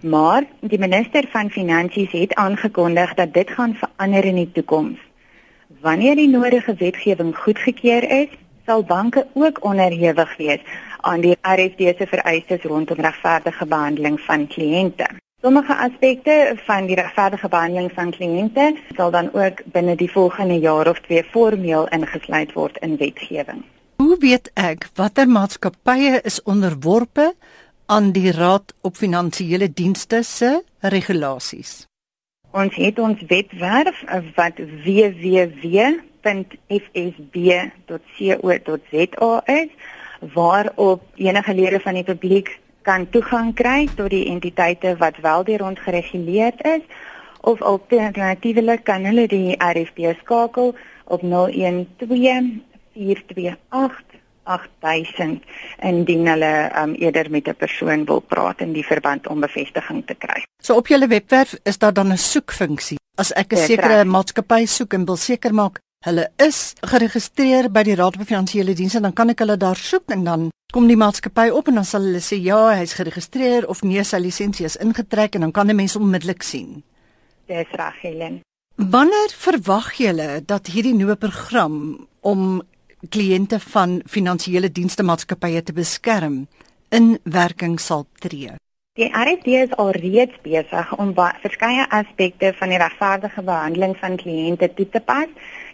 maar 0.00 0.46
die 0.64 0.78
minister 0.80 1.28
van 1.34 1.50
Finansies 1.52 2.14
het 2.16 2.32
aangekondig 2.40 3.12
dat 3.18 3.34
dit 3.34 3.52
gaan 3.58 3.74
verander 3.76 4.24
in 4.24 4.40
die 4.40 4.48
toekoms. 4.56 4.96
Wanneer 5.84 6.16
die 6.16 6.28
nodige 6.32 6.72
wetgewing 6.80 7.34
goedgekeur 7.36 8.08
is, 8.22 8.32
sal 8.64 8.86
banke 8.94 9.26
ook 9.34 9.60
onderhewig 9.60 10.32
wees 10.40 10.64
aan 11.04 11.20
die 11.20 11.36
RFD 11.42 12.00
se 12.00 12.08
vereistes 12.16 12.64
rondom 12.64 13.04
regverdige 13.10 13.66
behandeling 13.76 14.20
van 14.20 14.48
kliënte. 14.56 15.12
Sommige 15.42 15.76
aspekte 15.76 16.56
van 16.64 16.86
die 16.86 16.94
regverdige 16.96 17.48
behandeling 17.48 17.90
van 17.94 18.10
kliënte 18.10 18.76
sal 18.96 19.10
dan 19.12 19.26
ook 19.36 19.60
binne 19.72 19.96
die 20.00 20.10
volgende 20.10 20.58
jaar 20.58 20.88
of 20.88 21.00
twee 21.04 21.24
formeel 21.24 21.88
ingesluit 21.92 22.52
word 22.56 22.76
in 22.80 22.96
wetgewing. 22.96 23.60
Hoe 24.00 24.16
weet 24.18 24.50
ek 24.54 24.88
watter 24.96 25.28
maatskappye 25.28 26.20
is 26.24 26.42
onderworpe 26.42 27.34
aan 27.86 28.12
die 28.16 28.32
Raad 28.32 28.74
op 28.80 28.96
Finansiële 28.96 29.68
Dienste 29.72 30.22
se 30.22 30.62
regulasies? 30.80 31.86
Ons 32.50 32.74
het 32.80 32.98
ons 32.98 33.20
wetwerf 33.28 34.04
wat 34.40 34.56
www.fsb.co.za 34.56 35.92
is 39.60 39.68
waarop 40.32 41.02
enige 41.14 41.54
lede 41.54 41.80
van 41.80 41.94
die 42.00 42.04
publiek 42.04 42.60
kan 42.86 43.08
toegang 43.10 43.54
kry 43.58 43.88
tot 43.98 44.10
die 44.14 44.26
entiteite 44.30 44.94
wat 45.02 45.18
wel 45.22 45.44
deur 45.44 45.64
ons 45.66 45.82
gereguleer 45.82 46.54
is 46.76 46.84
of 47.40 47.62
alternatiefelik 47.62 48.84
kan 48.84 49.04
hulle 49.08 49.26
die 49.30 49.56
RFB 49.58 50.14
skakel 50.22 50.74
op 51.04 51.20
012 51.22 52.62
428 52.94 54.16
8000 54.46 55.42
indien 55.82 56.28
hulle 56.30 56.52
um, 56.78 56.94
eerder 56.94 57.30
met 57.30 57.48
'n 57.48 57.56
persoon 57.58 58.04
wil 58.04 58.20
praat 58.20 58.60
in 58.60 58.72
die 58.72 58.86
verband 58.86 59.26
om 59.26 59.40
bevestiging 59.40 60.06
te 60.06 60.14
kry. 60.14 60.42
So 60.62 60.74
op 60.74 60.86
julle 60.86 61.06
webwerf 61.06 61.58
is 61.62 61.78
daar 61.78 61.92
dan 61.92 62.12
'n 62.12 62.18
soekfunksie. 62.18 62.98
As 63.14 63.32
ek 63.32 63.52
'n 63.52 63.56
sekere 63.56 64.04
maatskappy 64.04 64.66
soek 64.66 64.92
en 64.92 65.04
wil 65.04 65.16
seker 65.16 65.54
maak 65.54 65.80
hulle 66.06 66.28
is 66.42 66.74
geregistreer 66.86 67.68
by 67.72 67.82
die 67.86 67.96
Raad 67.98 68.16
van 68.18 68.28
Finansiële 68.28 68.76
Dienste, 68.78 69.02
dan 69.02 69.14
kan 69.16 69.32
ek 69.32 69.42
hulle 69.42 69.56
daar 69.58 69.78
soek 69.78 70.12
en 70.14 70.24
dan 70.26 70.48
kom 70.74 70.86
die 70.90 70.98
maatskappy 70.98 71.48
op 71.54 71.70
en 71.70 71.80
dan 71.80 71.88
sal 71.88 72.06
hulle 72.06 72.22
sê 72.22 72.38
ja, 72.42 72.60
hy's 72.78 72.94
geregistreer 72.98 73.66
of 73.70 73.82
nee, 73.82 74.02
sy 74.04 74.20
lisensie 74.22 74.66
is 74.68 74.78
ingetrek 74.82 75.34
en 75.34 75.46
dan 75.46 75.52
kan 75.52 75.70
'n 75.70 75.76
mens 75.76 75.96
onmiddellik 75.96 76.42
sien. 76.42 76.82
Dis 77.46 77.70
reg, 77.72 78.00
Helen. 78.02 78.40
Wanneer 78.76 79.30
verwag 79.32 79.92
julle 79.98 80.42
dat 80.44 80.66
hierdie 80.66 80.94
nuwe 80.94 81.16
program 81.16 82.06
om 82.20 82.62
kliënte 83.08 83.58
van 83.60 84.02
finansiële 84.06 84.72
dienste 84.72 85.02
maatskappye 85.02 85.62
te 85.62 85.72
beskerm 85.72 86.46
in 86.90 87.18
werking 87.24 87.80
sal 87.80 88.06
tree? 88.18 88.54
Die 88.96 89.10
RFD 89.12 89.46
is 89.46 89.76
alreeds 89.76 90.36
besig 90.42 90.92
om 90.96 91.14
verskeie 91.14 91.84
aspekte 91.90 92.54
van 92.56 92.68
die 92.68 92.78
regverdige 92.78 93.42
behandeling 93.42 93.96
van 93.96 94.16
kliënte 94.16 94.70
toe 94.74 94.88
te 94.88 95.00
pas 95.00 95.28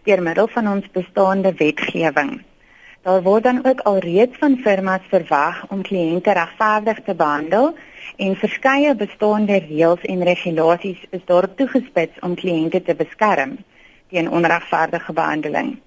deur 0.05 0.23
middel 0.23 0.49
van 0.49 0.69
ons 0.69 0.89
bestaande 0.93 1.53
wetgewing. 1.59 2.41
Daar 3.03 3.23
word 3.23 3.43
dan 3.43 3.65
ook 3.67 3.81
alreeds 3.81 4.39
van 4.39 4.57
firmas 4.63 5.07
verwag 5.11 5.65
om 5.69 5.83
kliënte 5.83 6.33
regverdig 6.33 7.01
te 7.03 7.15
behandel 7.15 7.73
en 8.17 8.37
verskeie 8.37 8.95
bestaande 8.95 9.59
reëls 9.67 10.05
en 10.15 10.23
regulasies 10.23 11.01
is 11.11 11.25
daarop 11.27 11.57
toegespits 11.57 12.21
om 12.21 12.35
kliënte 12.35 12.83
te 12.83 12.95
beskerm 12.95 13.57
teen 14.11 14.31
onregverdige 14.31 15.13
behandeling. 15.13 15.79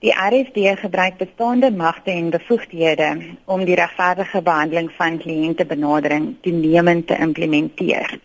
Die 0.00 0.14
RFD 0.16 0.80
gebruik 0.80 1.16
bestaande 1.20 1.70
magte 1.70 2.10
en 2.10 2.30
bevoegdhede 2.30 3.10
om 3.44 3.64
die 3.64 3.76
regverdige 3.76 4.42
behandeling 4.42 4.90
van 4.96 5.18
kliënte 5.18 5.66
benadering 5.66 6.34
toenemend 6.40 7.06
te 7.06 7.18
implementeer. 7.18 8.18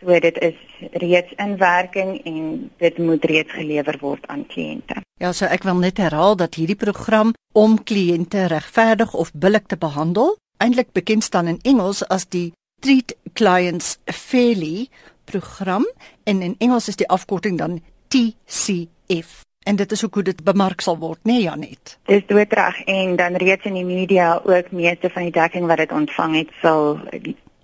So 0.00 0.18
dit 0.22 0.38
is 0.38 0.54
reeds 0.92 1.32
in 1.36 1.56
werking 1.58 2.20
en 2.24 2.70
dit 2.78 2.98
moet 2.98 3.24
reeds 3.24 3.52
gelewer 3.52 3.98
word 4.00 4.26
aan 4.26 4.46
kliënte. 4.46 5.02
Ja, 5.18 5.32
so 5.32 5.48
ek 5.50 5.66
wil 5.66 5.80
net 5.82 5.98
herhaal 5.98 6.36
dat 6.38 6.54
hierdie 6.54 6.78
program 6.78 7.32
om 7.52 7.74
kliënte 7.82 8.46
regverdig 8.52 9.14
of 9.14 9.32
billik 9.34 9.66
te 9.66 9.76
behandel, 9.76 10.36
eintlik 10.62 10.92
bekend 10.94 11.26
staan 11.26 11.50
in 11.50 11.58
Engels 11.66 12.04
as 12.06 12.28
die 12.30 12.52
Treat 12.78 13.16
Clients 13.34 13.96
Fairly 14.06 14.86
program 15.26 15.84
en 16.24 16.42
in 16.42 16.54
Engels 16.58 16.88
is 16.88 16.96
die 16.96 17.08
afkorting 17.08 17.58
dan 17.58 17.80
TCF. 18.08 19.42
En 19.66 19.76
dit 19.76 19.92
is 19.92 20.04
ook 20.04 20.14
hoe 20.14 20.22
dit 20.22 20.44
bemark 20.44 20.80
sal 20.80 20.96
word, 20.98 21.18
nee 21.28 21.42
Janet. 21.42 21.98
Dis 22.06 22.22
doodreg 22.26 22.78
en 22.86 23.16
dan 23.16 23.36
reeds 23.42 23.66
in 23.68 23.74
die 23.76 23.84
media 23.84 24.38
ook 24.44 24.70
meeste 24.70 25.10
van 25.10 25.26
die 25.26 25.34
dekking 25.34 25.66
wat 25.66 25.82
dit 25.82 25.92
ontvang 25.92 26.36
het 26.38 26.54
sal 26.62 27.00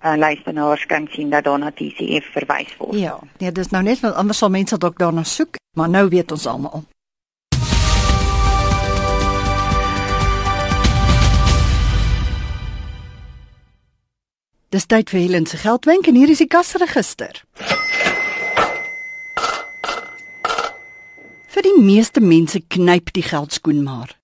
uh, 0.03 0.15
luisteraars 0.17 0.85
kan 0.85 1.07
sien 1.11 1.29
dat 1.29 1.43
daarna 1.43 1.71
TCF 1.71 2.31
verwys 2.31 2.75
word. 2.77 2.97
Ja, 2.99 3.19
nee, 3.37 3.51
dis 3.51 3.69
nou 3.69 3.83
net 3.83 3.99
want 3.99 4.15
anders 4.15 4.37
sal 4.37 4.49
mense 4.49 4.77
dalk 4.77 4.97
daarna 4.99 5.23
soek, 5.23 5.57
maar 5.77 5.89
nou 5.89 6.07
weet 6.09 6.31
ons 6.31 6.45
almal. 6.45 6.83
Dis 14.75 14.89
tyd 14.91 15.07
vir 15.09 15.21
Helen 15.21 15.45
se 15.47 15.57
geldwenk 15.61 16.07
en 16.09 16.17
hier 16.19 16.29
is 16.29 16.41
die 16.43 16.51
kasregister. 16.51 17.37
Vir 21.55 21.63
die 21.63 21.77
meeste 21.79 22.19
mense 22.19 22.59
knyp 22.59 23.13
die 23.15 23.23
geldskoen 23.23 23.79
maar. 23.85 24.17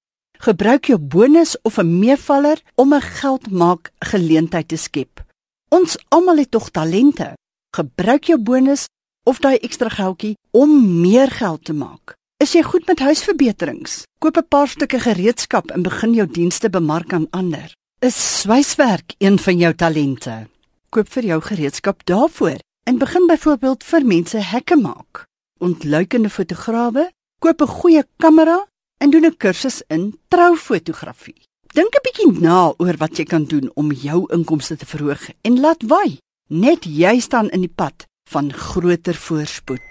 Gebruik 0.44 0.90
jou 0.92 0.98
bonus 1.00 1.56
of 1.64 1.78
'n 1.80 2.00
meevaller 2.00 2.60
om 2.76 2.94
'n 2.94 3.02
geldmaak 3.02 3.92
geleentheid 4.00 4.68
te 4.68 4.76
skep. 4.76 5.24
Ons 5.72 5.96
almal 6.12 6.42
het 6.44 6.52
tog 6.52 6.70
talente. 6.76 7.30
Gebruik 7.72 8.28
jou 8.28 8.36
bonus 8.44 8.90
of 9.24 9.38
daai 9.40 9.56
ekstra 9.64 9.88
geldjie 9.90 10.34
om 10.52 10.72
meer 11.00 11.32
geld 11.32 11.64
te 11.70 11.74
maak. 11.74 12.18
Is 12.44 12.52
jy 12.58 12.64
goed 12.68 12.90
met 12.92 13.00
huisverbeterings? 13.00 14.02
Koop 14.20 14.38
'n 14.38 14.48
paar 14.48 14.68
stukke 14.68 15.00
gereedskap 15.00 15.72
en 15.72 15.82
begin 15.82 16.14
jou 16.14 16.28
dienste 16.28 16.70
bemark 16.70 17.14
aan 17.14 17.28
ander. 17.32 17.72
Is 18.00 18.40
swyswerk 18.42 19.16
een 19.18 19.40
van 19.40 19.58
jou 19.58 19.74
talente? 19.74 20.48
Koop 20.90 21.08
vir 21.08 21.24
jou 21.24 21.42
gereedskap 21.42 22.06
daarvoor 22.06 22.60
en 22.84 22.98
begin 22.98 23.28
byvoorbeeld 23.28 23.84
vir 23.84 24.06
mense 24.06 24.38
hekke 24.38 24.76
maak. 24.76 25.26
Ontluikende 25.60 26.30
fotograwe, 26.30 27.12
koop 27.40 27.62
'n 27.62 27.68
goeie 27.68 28.04
kamera 28.18 28.68
en 28.98 29.10
doen 29.10 29.26
'n 29.26 29.38
kursus 29.38 29.84
in 29.88 30.20
troufotografie. 30.28 31.51
Dink 31.72 31.96
'n 31.96 32.04
bietjie 32.04 32.32
na 32.44 32.74
oor 32.84 32.98
wat 33.00 33.16
jy 33.16 33.24
kan 33.24 33.46
doen 33.48 33.72
om 33.80 33.94
jou 33.96 34.28
inkomste 34.36 34.76
te 34.76 34.86
verhoog 34.86 35.24
en 35.48 35.60
laat 35.64 35.84
waai. 35.88 36.20
Net 36.50 36.84
jy 36.84 37.20
staan 37.24 37.48
in 37.56 37.64
die 37.64 37.72
pad 37.82 38.08
van 38.28 38.52
groter 38.52 39.16
voorspoed. 39.16 39.90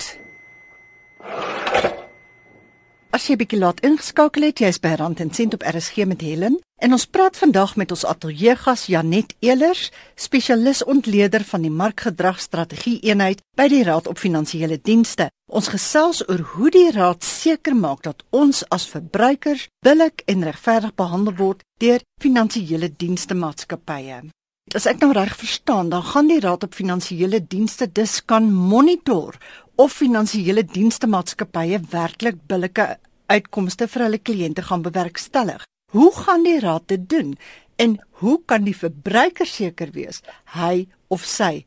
As 3.10 3.24
jy 3.26 3.34
bietjie 3.40 3.58
laat 3.58 3.80
ingeskakel 3.82 4.44
het, 4.46 4.60
jy's 4.62 4.76
by 4.78 4.92
Rand 4.94 5.18
en 5.18 5.32
Sent 5.34 5.56
op 5.56 5.64
RSG 5.66 6.04
met 6.06 6.20
Helen 6.22 6.60
en 6.78 6.94
ons 6.94 7.08
praat 7.10 7.34
vandag 7.34 7.72
met 7.76 7.90
ons 7.90 8.04
ateljeegas 8.06 8.84
Janet 8.86 9.34
Elers, 9.42 9.88
spesialis 10.14 10.84
ontleder 10.86 11.42
van 11.48 11.66
die 11.66 11.72
markgedragstrategie 11.74 13.00
eenheid 13.10 13.42
by 13.58 13.66
die 13.72 13.82
Raad 13.82 14.06
op 14.06 14.22
Finansiële 14.22 14.78
Dienste. 14.78 15.26
Ons 15.50 15.72
gesels 15.74 16.22
oor 16.28 16.46
hoe 16.54 16.70
die 16.70 16.86
raad 16.94 17.26
seker 17.26 17.74
maak 17.74 18.06
dat 18.06 18.22
ons 18.30 18.62
as 18.70 18.86
verbruikers 18.86 19.66
billik 19.82 20.22
en 20.30 20.46
regverdig 20.46 20.94
behandel 20.94 21.34
word 21.34 21.66
deur 21.82 22.06
finansiële 22.22 22.94
dienste 22.94 23.34
maatskappye. 23.34 24.22
As 24.70 24.86
ek 24.86 25.00
nou 25.02 25.10
reg 25.10 25.32
verstaan, 25.34 25.88
dan 25.90 26.04
gaan 26.06 26.28
die 26.30 26.38
Raad 26.38 26.62
op 26.62 26.76
Finansiële 26.78 27.40
Dienste 27.42 27.88
dus 27.90 28.20
kan 28.22 28.46
monitor 28.54 29.34
of 29.80 29.96
finansiële 29.96 30.66
dienste 30.68 31.08
maatskappye 31.08 31.80
werklik 31.92 32.36
billike 32.50 32.86
uitkomste 33.32 33.88
vir 33.88 34.06
hulle 34.06 34.20
kliënte 34.20 34.62
gaan 34.68 34.82
bewerkstellig. 34.84 35.64
Hoe 35.96 36.10
gaan 36.14 36.44
die 36.44 36.58
raad 36.60 36.86
dit 36.92 37.08
doen 37.10 37.34
En 37.80 37.96
hoe 38.10 38.40
kan 38.44 38.66
die 38.66 38.76
verbruiker 38.76 39.48
seker 39.48 39.94
wees 39.94 40.20
hy 40.52 40.84
of 41.08 41.24
sy 41.24 41.64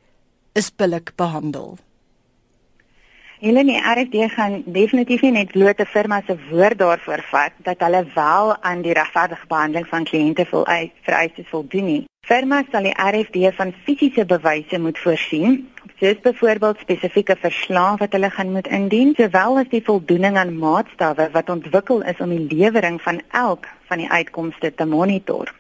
is 0.54 0.70
billik 0.70 1.16
behandel? 1.18 1.80
Helene 3.44 3.82
RFD 3.84 4.32
gaan 4.32 4.62
definitief 4.66 5.22
nie 5.26 5.34
net 5.36 5.50
blote 5.52 5.84
firma 5.86 6.22
se 6.24 6.36
woord 6.50 6.78
daarvoor 6.80 7.22
vat 7.28 7.56
dat 7.66 7.82
hulle 7.84 8.00
wel 8.14 8.52
aan 8.70 8.84
die 8.86 8.94
regverdige 8.96 9.48
behandeling 9.50 9.88
van 9.88 10.06
kliënte 10.08 10.46
vol 10.48 10.64
vereistes 11.08 11.50
voldoen 11.50 11.84
nie. 11.90 12.04
Firmas 12.24 12.70
sal 12.72 12.88
die 12.88 12.94
RFD 12.96 13.50
van 13.58 13.74
fisiese 13.84 14.24
bewyse 14.30 14.80
moet 14.80 15.02
voorsien, 15.06 15.58
soos 16.00 16.22
byvoorbeeld 16.24 16.80
spesifieke 16.86 17.36
verslae 17.42 17.98
wat 18.00 18.16
hulle 18.16 18.30
gaan 18.32 18.54
moet 18.54 18.70
indien, 18.78 19.12
sowel 19.18 19.60
as 19.60 19.68
die 19.74 19.84
voldoening 19.90 20.40
aan 20.40 20.54
maatstawwe 20.62 21.26
wat 21.34 21.52
ontwikkel 21.52 22.00
is 22.14 22.24
om 22.24 22.32
die 22.32 22.48
lewering 22.48 23.02
van 23.02 23.20
elk 23.44 23.68
van 23.92 24.06
die 24.06 24.08
uitkomste 24.08 24.72
te 24.72 24.88
monitor. 24.88 25.52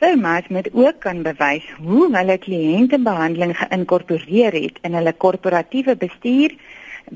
Firmas 0.00 0.52
moet 0.52 0.68
ook 0.72 1.00
kan 1.00 1.24
bewys 1.24 1.64
hoe 1.80 2.10
hulle 2.12 2.36
kliëntebehandeling 2.44 3.56
geïnkorporeer 3.56 4.52
het 4.52 4.78
in 4.84 5.00
hulle 5.00 5.12
korporatiewe 5.12 5.96
bestuur 5.96 6.54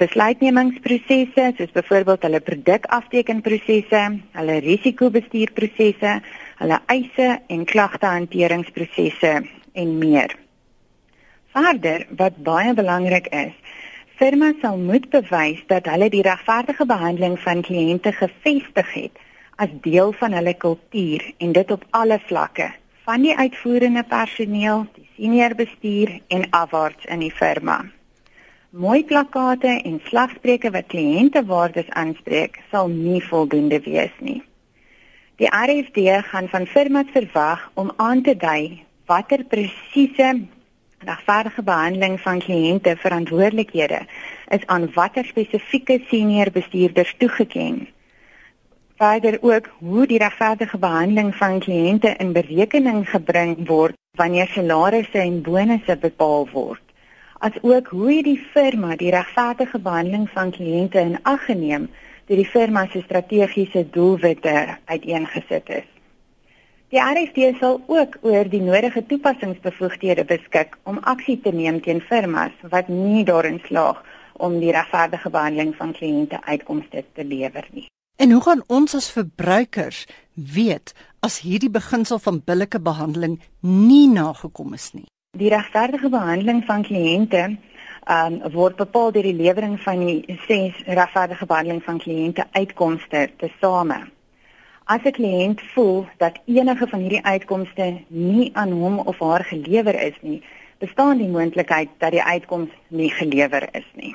besluitnemingsprosesse 0.01 1.53
soos 1.57 1.73
byvoorbeeld 1.75 2.23
hulle 2.27 2.41
produkaftekenprosesse, 2.41 4.03
hulle 4.39 4.57
risikobestuurprosesse, 4.65 6.15
hulle 6.61 6.79
eise 6.87 7.29
en 7.47 7.65
klagtehanteringsprosesse 7.65 9.35
en 9.73 9.99
meer. 9.99 10.37
Verder, 11.55 12.07
wat 12.19 12.41
baie 12.47 12.75
belangrik 12.75 13.29
is, 13.31 13.55
firmas 14.19 14.59
sal 14.63 14.79
moet 14.79 15.07
bewys 15.11 15.61
dat 15.71 15.87
hulle 15.91 16.09
die 16.11 16.23
regverdige 16.27 16.87
behandeling 16.87 17.37
van 17.43 17.63
kliënte 17.67 18.15
gevestig 18.15 18.95
het 18.95 19.23
as 19.63 19.71
deel 19.83 20.11
van 20.19 20.35
hulle 20.35 20.55
kultuur 20.59 21.23
en 21.39 21.53
dit 21.55 21.71
op 21.71 21.85
alle 21.91 22.19
vlakke, 22.27 22.73
van 23.07 23.23
die 23.23 23.37
uitvoerende 23.37 24.03
personeel, 24.03 24.87
die 24.97 25.07
senior 25.17 25.55
bestuur 25.55 26.19
en 26.29 26.49
afwaarts 26.51 27.05
in 27.05 27.23
die 27.23 27.31
firma. 27.31 27.85
Mooi 28.75 29.05
plakkate 29.07 29.71
en 29.87 30.01
slagspreuke 30.03 30.71
wat 30.75 30.89
kliëntewaardes 30.91 31.93
aanspreek, 32.01 32.57
sal 32.73 32.89
nie 32.91 33.21
voldoende 33.23 33.79
wees 33.85 34.15
nie. 34.19 34.41
Die 35.39 35.47
RFD 35.47 36.01
gaan 36.27 36.49
van 36.51 36.67
firmas 36.67 37.13
verwag 37.15 37.61
om 37.79 37.93
aan 38.03 38.25
te 38.27 38.33
dui 38.35 38.83
watter 39.07 39.45
presiese 39.53 40.33
regverdige 41.07 41.63
behandeling 41.63 42.17
van 42.25 42.43
kliënte 42.43 42.97
verantwoordelikhede 43.05 44.01
is 44.57 44.67
aan 44.67 44.89
watter 44.97 45.25
spesifieke 45.31 46.01
senior 46.11 46.51
bestuurders 46.51 47.15
toegeken. 47.19 47.77
Verder 48.99 49.39
ook 49.43 49.71
hoe 49.79 50.07
die 50.07 50.19
regverdige 50.19 50.79
behandeling 50.79 51.31
van 51.35 51.63
kliënte 51.63 52.17
in 52.17 52.35
berekening 52.35 53.05
gebring 53.11 53.55
word 53.71 53.95
wanneer 54.19 54.51
salarisse 54.51 55.23
en 55.23 55.43
bonusse 55.47 55.97
bepaal 56.09 56.49
word 56.51 56.84
as 57.45 57.57
ook 57.61 57.89
hoe 57.93 58.11
hierdie 58.11 58.39
firma 58.53 58.97
die 58.97 59.11
regverdige 59.13 59.79
behandeling 59.79 60.29
van 60.33 60.53
kliënte 60.57 61.01
in 61.01 61.19
ag 61.29 61.43
geneem 61.45 61.91
deur 62.29 62.41
die 62.41 62.49
firma 62.49 62.87
se 62.89 63.03
strategiese 63.05 63.83
doelwitte 63.93 64.55
uiteengesit 64.89 65.69
is. 65.81 65.91
Die 66.89 67.03
RFD 67.03 67.51
sal 67.61 67.81
ook 67.87 68.17
oor 68.23 68.49
die 68.49 68.63
nodige 68.65 69.05
toepassingsbevoegdhede 69.11 70.25
beskik 70.25 70.79
om 70.89 71.03
aksie 71.13 71.37
te 71.45 71.53
neem 71.53 71.83
teen 71.85 72.01
firmas 72.01 72.55
wat 72.73 72.89
nie 72.89 73.25
daarin 73.29 73.61
slaag 73.69 74.01
om 74.33 74.57
die 74.63 74.73
regverdige 74.73 75.31
behandeling 75.31 75.75
van 75.77 75.93
kliënte 75.93 76.41
uitkomste 76.49 77.05
te 77.13 77.25
lewer 77.25 77.69
nie. 77.73 77.89
En 78.17 78.31
hoe 78.31 78.43
gaan 78.43 78.63
ons 78.67 78.95
as 78.95 79.11
verbruikers 79.13 80.07
weet 80.35 80.95
as 81.21 81.43
hierdie 81.45 81.71
beginsel 81.71 82.19
van 82.19 82.41
billike 82.45 82.81
behandeling 82.81 83.41
nie 83.61 84.07
nagekom 84.09 84.73
is 84.79 84.93
nie? 84.95 85.11
Die 85.35 85.49
regverdige 85.51 86.09
behandeling 86.09 86.63
van 86.65 86.85
kliënte 86.87 87.41
um, 88.07 88.35
word 88.55 88.77
bepaal 88.79 89.11
deur 89.11 89.27
die 89.27 89.35
lewering 89.35 89.81
van 89.83 90.05
die 90.07 90.37
ses 90.47 90.77
regverdige 90.87 91.47
behandeling 91.51 91.81
van 91.83 91.99
kliënte 91.99 92.45
uitkomste 92.55 93.25
tesame. 93.43 93.97
As 94.87 95.03
'n 95.03 95.17
kliënt 95.17 95.61
voel 95.75 96.07
dat 96.23 96.39
enige 96.47 96.87
van 96.87 97.01
hierdie 97.01 97.25
uitkomste 97.25 97.87
nie 98.09 98.51
aan 98.55 98.73
hom 98.73 98.99
of 98.99 99.19
haar 99.19 99.45
gelewer 99.45 100.01
is 100.01 100.19
nie, 100.21 100.43
bestaan 100.79 101.19
die 101.19 101.29
moontlikheid 101.29 101.89
dat 101.99 102.11
die 102.11 102.23
uitkoms 102.23 102.71
nie 102.89 103.11
gelewer 103.11 103.69
is 103.73 103.91
nie. 103.95 104.15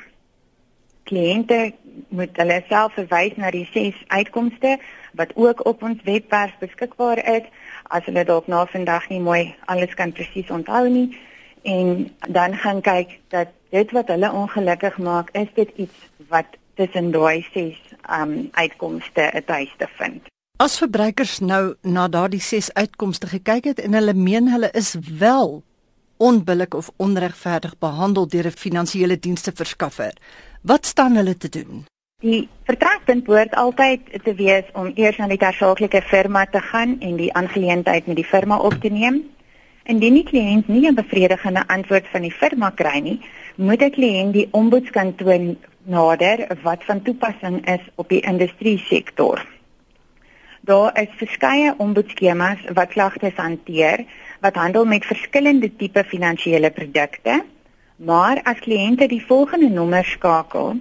Kliënte 1.03 1.73
moet 2.09 2.37
hulle 2.37 2.63
self 2.67 2.93
verwys 2.93 3.35
na 3.35 3.51
die 3.51 3.67
ses 3.73 3.95
uitkomste 4.07 4.77
wat 5.13 5.35
ook 5.35 5.65
op 5.65 5.83
ons 5.83 6.03
webwerf 6.03 6.55
beskikbaar 6.59 7.19
is 7.35 7.43
as 7.89 8.05
hulle 8.05 8.23
dalk 8.25 8.47
na 8.47 8.65
vandag 8.65 9.09
nie 9.09 9.19
mooi 9.19 9.55
alles 9.65 9.93
kan 9.99 10.11
presies 10.11 10.49
onthou 10.49 10.87
nie 10.89 11.09
en 11.63 12.09
dan 12.29 12.55
gaan 12.55 12.81
kyk 12.81 13.19
dat 13.33 13.47
dit 13.69 13.91
wat 13.91 14.07
hulle 14.07 14.31
ongelukkig 14.31 14.97
maak 14.97 15.29
is 15.37 15.49
dit 15.55 15.69
iets 15.75 16.09
wat 16.29 16.57
tussen 16.79 17.11
daai 17.11 17.45
ses 17.53 17.77
um 18.19 18.49
uitkomste 18.51 19.31
'n 19.33 19.43
tuiste 19.45 19.87
vind. 19.97 20.21
As 20.57 20.77
verbruikers 20.77 21.39
nou 21.39 21.75
na 21.81 22.07
daardie 22.07 22.41
ses 22.41 22.73
uitkomste 22.73 23.27
gekyk 23.27 23.63
het 23.63 23.79
en 23.79 23.93
hulle 23.93 24.13
meen 24.13 24.47
hulle 24.47 24.69
is 24.71 24.95
wel 25.19 25.63
onbillik 26.17 26.73
of 26.73 26.89
onregverdig 26.97 27.77
behandel 27.79 28.27
deur 28.27 28.45
'n 28.47 28.61
finansiële 28.65 29.19
dienste 29.19 29.51
verskaffer, 29.55 30.13
wat 30.61 30.85
staan 30.85 31.15
hulle 31.15 31.37
te 31.37 31.49
doen? 31.49 31.85
Die 32.19 32.49
vertrekpunt 32.67 33.23
behoort 33.23 33.53
altyd 33.55 34.09
te 34.25 34.33
wees 34.35 34.65
om 34.75 34.89
eers 34.99 35.17
na 35.21 35.27
die 35.31 35.37
tersaaklike 35.39 36.01
firma 36.03 36.41
te 36.51 36.59
gaan 36.59 36.97
en 36.99 37.13
die 37.15 37.29
aangeleentheid 37.31 38.09
met 38.11 38.17
die 38.19 38.25
firma 38.27 38.57
op 38.59 38.75
te 38.83 38.91
neem. 38.91 39.21
Indien 39.87 40.17
die 40.19 40.25
kliënt 40.27 40.67
nie 40.67 40.83
'n 40.89 40.97
bevredigende 40.97 41.63
antwoord 41.67 42.09
van 42.11 42.27
die 42.27 42.33
firma 42.41 42.69
kry 42.81 42.99
nie, 42.99 43.21
moet 43.55 43.79
die 43.79 43.89
kliënt 43.89 44.33
die 44.33 44.49
ombudskantoor 44.51 45.55
nader 45.83 46.45
wat 46.61 46.83
van 46.83 47.01
toepassing 47.01 47.63
is 47.67 47.87
op 47.95 48.09
die 48.09 48.21
industrie 48.21 48.77
sektor. 48.77 49.45
Daar 50.61 50.99
is 50.99 51.17
verskeie 51.23 51.73
ombudsskemas 51.77 52.59
wat 52.73 52.89
klagtes 52.89 53.35
hanteer 53.35 54.05
wat 54.41 54.55
handel 54.55 54.85
met 54.85 55.05
verskillende 55.05 55.75
tipe 55.75 56.03
finansiële 56.03 56.69
produkte. 56.71 57.43
Maar 57.95 58.41
as 58.43 58.59
kliënte 58.59 59.07
die 59.07 59.25
volgende 59.25 59.69
nommer 59.69 60.03
skakel, 60.05 60.75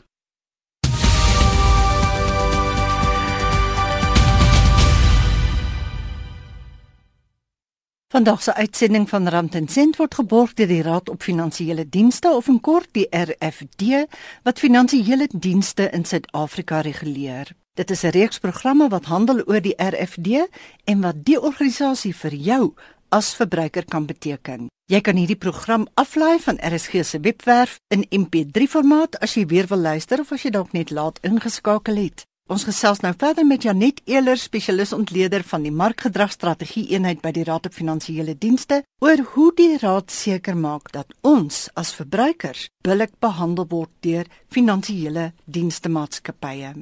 Vandag 8.11 8.43
se 8.43 8.53
uitsending 8.53 9.09
van 9.09 9.27
Rand 9.27 9.55
en 9.55 9.67
Sent 9.67 9.95
word 9.95 10.13
geborg 10.15 10.53
deur 10.53 10.67
die 10.67 10.81
Raad 10.81 11.09
op 11.09 11.23
Finansiële 11.23 11.89
Dienste 11.89 12.29
of 12.29 12.47
in 12.47 12.59
kort 12.59 12.89
die 12.91 13.07
RFD 13.09 14.05
wat 14.43 14.59
finansiële 14.59 15.27
dienste 15.31 15.89
in 15.89 16.05
Suid-Afrika 16.05 16.81
reguleer. 16.81 17.47
Dit 17.73 17.89
is 17.89 18.03
'n 18.03 18.09
reeks 18.09 18.39
programme 18.39 18.89
wat 18.89 19.05
handel 19.05 19.43
oor 19.45 19.61
die 19.61 19.75
RFD 19.77 20.47
en 20.83 21.01
wat 21.01 21.15
die 21.23 21.41
organisasie 21.41 22.15
vir 22.15 22.33
jou 22.33 22.73
as 23.09 23.35
verbruiker 23.35 23.85
kan 23.85 24.05
beteken. 24.05 24.67
Jy 24.91 24.99
kan 24.99 25.15
hierdie 25.15 25.39
program 25.39 25.85
aflaai 25.95 26.41
van 26.43 26.57
RSG 26.59 27.05
se 27.07 27.19
webwerf 27.23 27.77
in 27.95 28.01
MP3 28.11 28.65
formaat 28.67 29.15
as 29.23 29.37
jy 29.37 29.45
weer 29.47 29.69
wil 29.71 29.79
luister 29.79 30.19
of 30.19 30.33
as 30.35 30.43
jy 30.43 30.51
dalk 30.51 30.73
net 30.75 30.91
laat 30.91 31.21
ingeskakel 31.23 31.95
het. 31.95 32.25
Ons 32.51 32.65
gesels 32.67 32.99
nou 32.99 33.13
verder 33.15 33.47
met 33.47 33.63
Janet 33.63 34.01
Eler, 34.03 34.35
spesialis 34.35 34.91
ontleder 34.91 35.47
van 35.47 35.63
die 35.63 35.71
markgedragstrategie 35.71 36.89
eenheid 36.91 37.23
by 37.23 37.31
die 37.31 37.47
Raad 37.47 37.71
op 37.71 37.77
Finansiële 37.77 38.35
Dienste, 38.35 38.83
oor 38.99 39.23
hoe 39.31 39.49
die 39.55 39.77
raad 39.79 40.11
seker 40.11 40.59
maak 40.59 40.91
dat 40.91 41.15
ons 41.23 41.69
as 41.79 41.95
verbruikers 41.95 42.67
billik 42.83 43.15
behandel 43.23 43.71
word 43.71 43.95
deur 44.03 44.27
finansiële 44.51 45.31
dienste 45.47 45.87
maatskappye. 45.87 46.73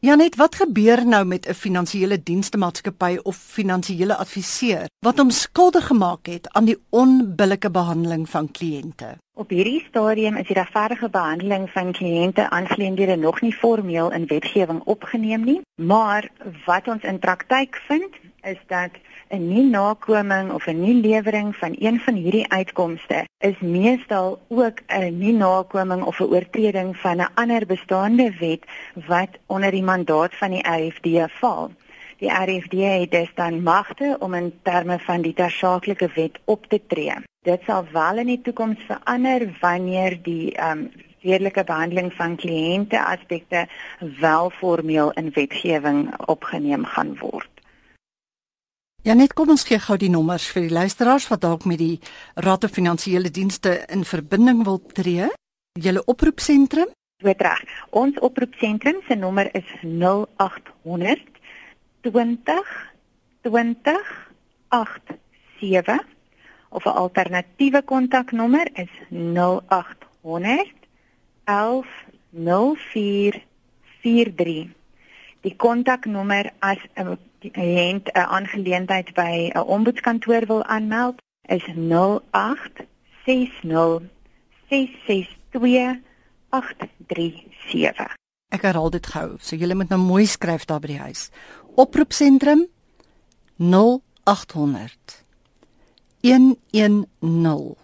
Janet, 0.00 0.36
wat 0.36 0.54
gebeur 0.54 1.06
nou 1.06 1.24
met 1.24 1.48
'n 1.48 1.54
finansiële 1.54 2.22
dienstemaatskappy 2.22 3.18
of 3.22 3.36
finansiële 3.36 4.16
adviseur 4.16 4.86
wat 4.98 5.18
hom 5.18 5.30
skuldig 5.30 5.86
gemaak 5.86 6.26
het 6.26 6.52
aan 6.52 6.64
die 6.64 6.78
onbillike 6.90 7.70
behandeling 7.70 8.28
van 8.28 8.50
kliënte? 8.50 9.18
Op 9.34 9.48
hierdie 9.48 9.84
stadium 9.88 10.36
is 10.36 10.46
die 10.46 10.56
regverdige 10.56 11.10
behandeling 11.10 11.70
van 11.70 11.92
kliënte 11.92 12.50
aangeleenthede 12.50 13.16
nog 13.16 13.40
nie 13.40 13.52
formeel 13.52 14.12
in 14.12 14.26
wetgewing 14.26 14.80
opgeneem 14.84 15.44
nie, 15.44 15.60
maar 15.74 16.30
wat 16.64 16.88
ons 16.88 17.02
in 17.02 17.18
praktyk 17.18 17.82
vind 17.86 18.14
is 18.42 18.58
dat 18.66 18.90
'n 19.30 19.48
nie 19.48 19.64
nakoming 19.70 20.52
of 20.52 20.66
'n 20.66 20.80
nie 20.80 20.94
lewering 20.94 21.56
van 21.56 21.74
een 21.78 22.00
van 22.00 22.14
hierdie 22.14 22.48
uitkomste 22.48 23.24
is 23.38 23.58
meestal 23.60 24.38
ook 24.48 24.78
'n 24.86 25.18
nie 25.18 25.32
nakoming 25.32 26.02
of 26.02 26.20
'n 26.20 26.30
oortreding 26.34 26.96
van 26.96 27.16
'n 27.16 27.32
ander 27.34 27.66
bestaande 27.66 28.36
wet 28.38 28.62
wat 29.06 29.28
onder 29.46 29.70
die 29.70 29.82
mandaat 29.82 30.34
van 30.34 30.50
die 30.50 30.68
RFD 30.68 31.32
val. 31.40 31.70
Die 32.18 32.30
RFD 32.30 32.72
het 32.72 33.10
dus 33.10 33.30
dan 33.34 33.62
magte 33.62 34.16
om 34.18 34.34
in 34.34 34.52
terme 34.62 34.98
van 34.98 35.20
die 35.22 35.34
tersaaklike 35.34 36.10
wet 36.14 36.38
op 36.44 36.66
te 36.66 36.80
tree. 36.86 37.14
Dit 37.42 37.60
sal 37.66 37.84
wel 37.92 38.16
in 38.18 38.26
die 38.26 38.40
toekoms 38.40 38.78
verander 38.86 39.56
wanneer 39.60 40.22
die 40.22 40.54
ehm 40.54 40.78
um, 40.78 40.90
redelike 41.20 41.64
behandeling 41.64 42.12
van 42.12 42.36
kliënte 42.36 43.04
aspekte 43.04 43.68
wel 44.20 44.50
formeel 44.50 45.12
in 45.12 45.30
wetgewing 45.34 46.26
opgeneem 46.26 46.84
gaan 46.84 47.16
word. 47.18 47.57
Ja 49.08 49.14
net 49.16 49.32
kom 49.32 49.48
ons 49.48 49.62
gee 49.64 49.78
gou 49.80 49.94
die 49.96 50.10
nommers 50.12 50.44
vir 50.52 50.66
die 50.66 50.74
luisteraars 50.76 51.30
wat 51.30 51.40
dalk 51.40 51.62
met 51.64 51.78
die 51.80 51.94
Raad 52.44 52.66
van 52.66 52.72
Finansiële 52.76 53.30
Dienste 53.32 53.70
in 53.88 54.02
verbinding 54.04 54.58
wil 54.66 54.82
tree. 54.92 55.30
Julle 55.80 56.02
oproepsentrum? 56.12 56.90
Dit 57.24 57.40
reg. 57.40 57.62
Ons 57.96 58.18
oproepsentrum 58.20 58.98
se 59.06 59.16
nommer 59.16 59.48
is 59.56 59.70
0800 59.80 61.24
20 62.04 62.68
20 63.48 64.12
87 64.68 66.04
of 66.68 66.84
'n 66.84 66.98
alternatiewe 67.04 67.82
kontaknommer 67.82 68.68
is 68.74 68.92
0800 69.08 70.74
11 71.44 71.86
04 72.92 73.42
43. 74.02 74.68
Die 75.40 75.56
kontaknommer 75.56 76.52
as 76.58 76.78
'n 76.94 77.16
kliënt 77.40 78.10
'n 78.12 78.26
aangeleentheid 78.36 79.14
by 79.14 79.50
'n 79.54 79.58
ombudskantoor 79.58 80.46
wil 80.46 80.64
aanmeld 80.64 81.22
is 81.42 81.64
08 81.76 82.86
60 83.24 84.02
662 84.68 86.00
837. 86.50 88.16
Ek 88.48 88.62
herhaal 88.62 88.90
dit 88.90 89.06
gou, 89.06 89.36
so 89.40 89.56
julle 89.56 89.74
moet 89.74 89.88
nou 89.88 90.00
mooi 90.00 90.26
skryf 90.26 90.64
daar 90.64 90.80
by 90.80 90.86
die 90.86 91.00
huis. 91.00 91.30
Oproepsentrum 91.74 92.66
0800 93.56 95.24
110 96.20 97.76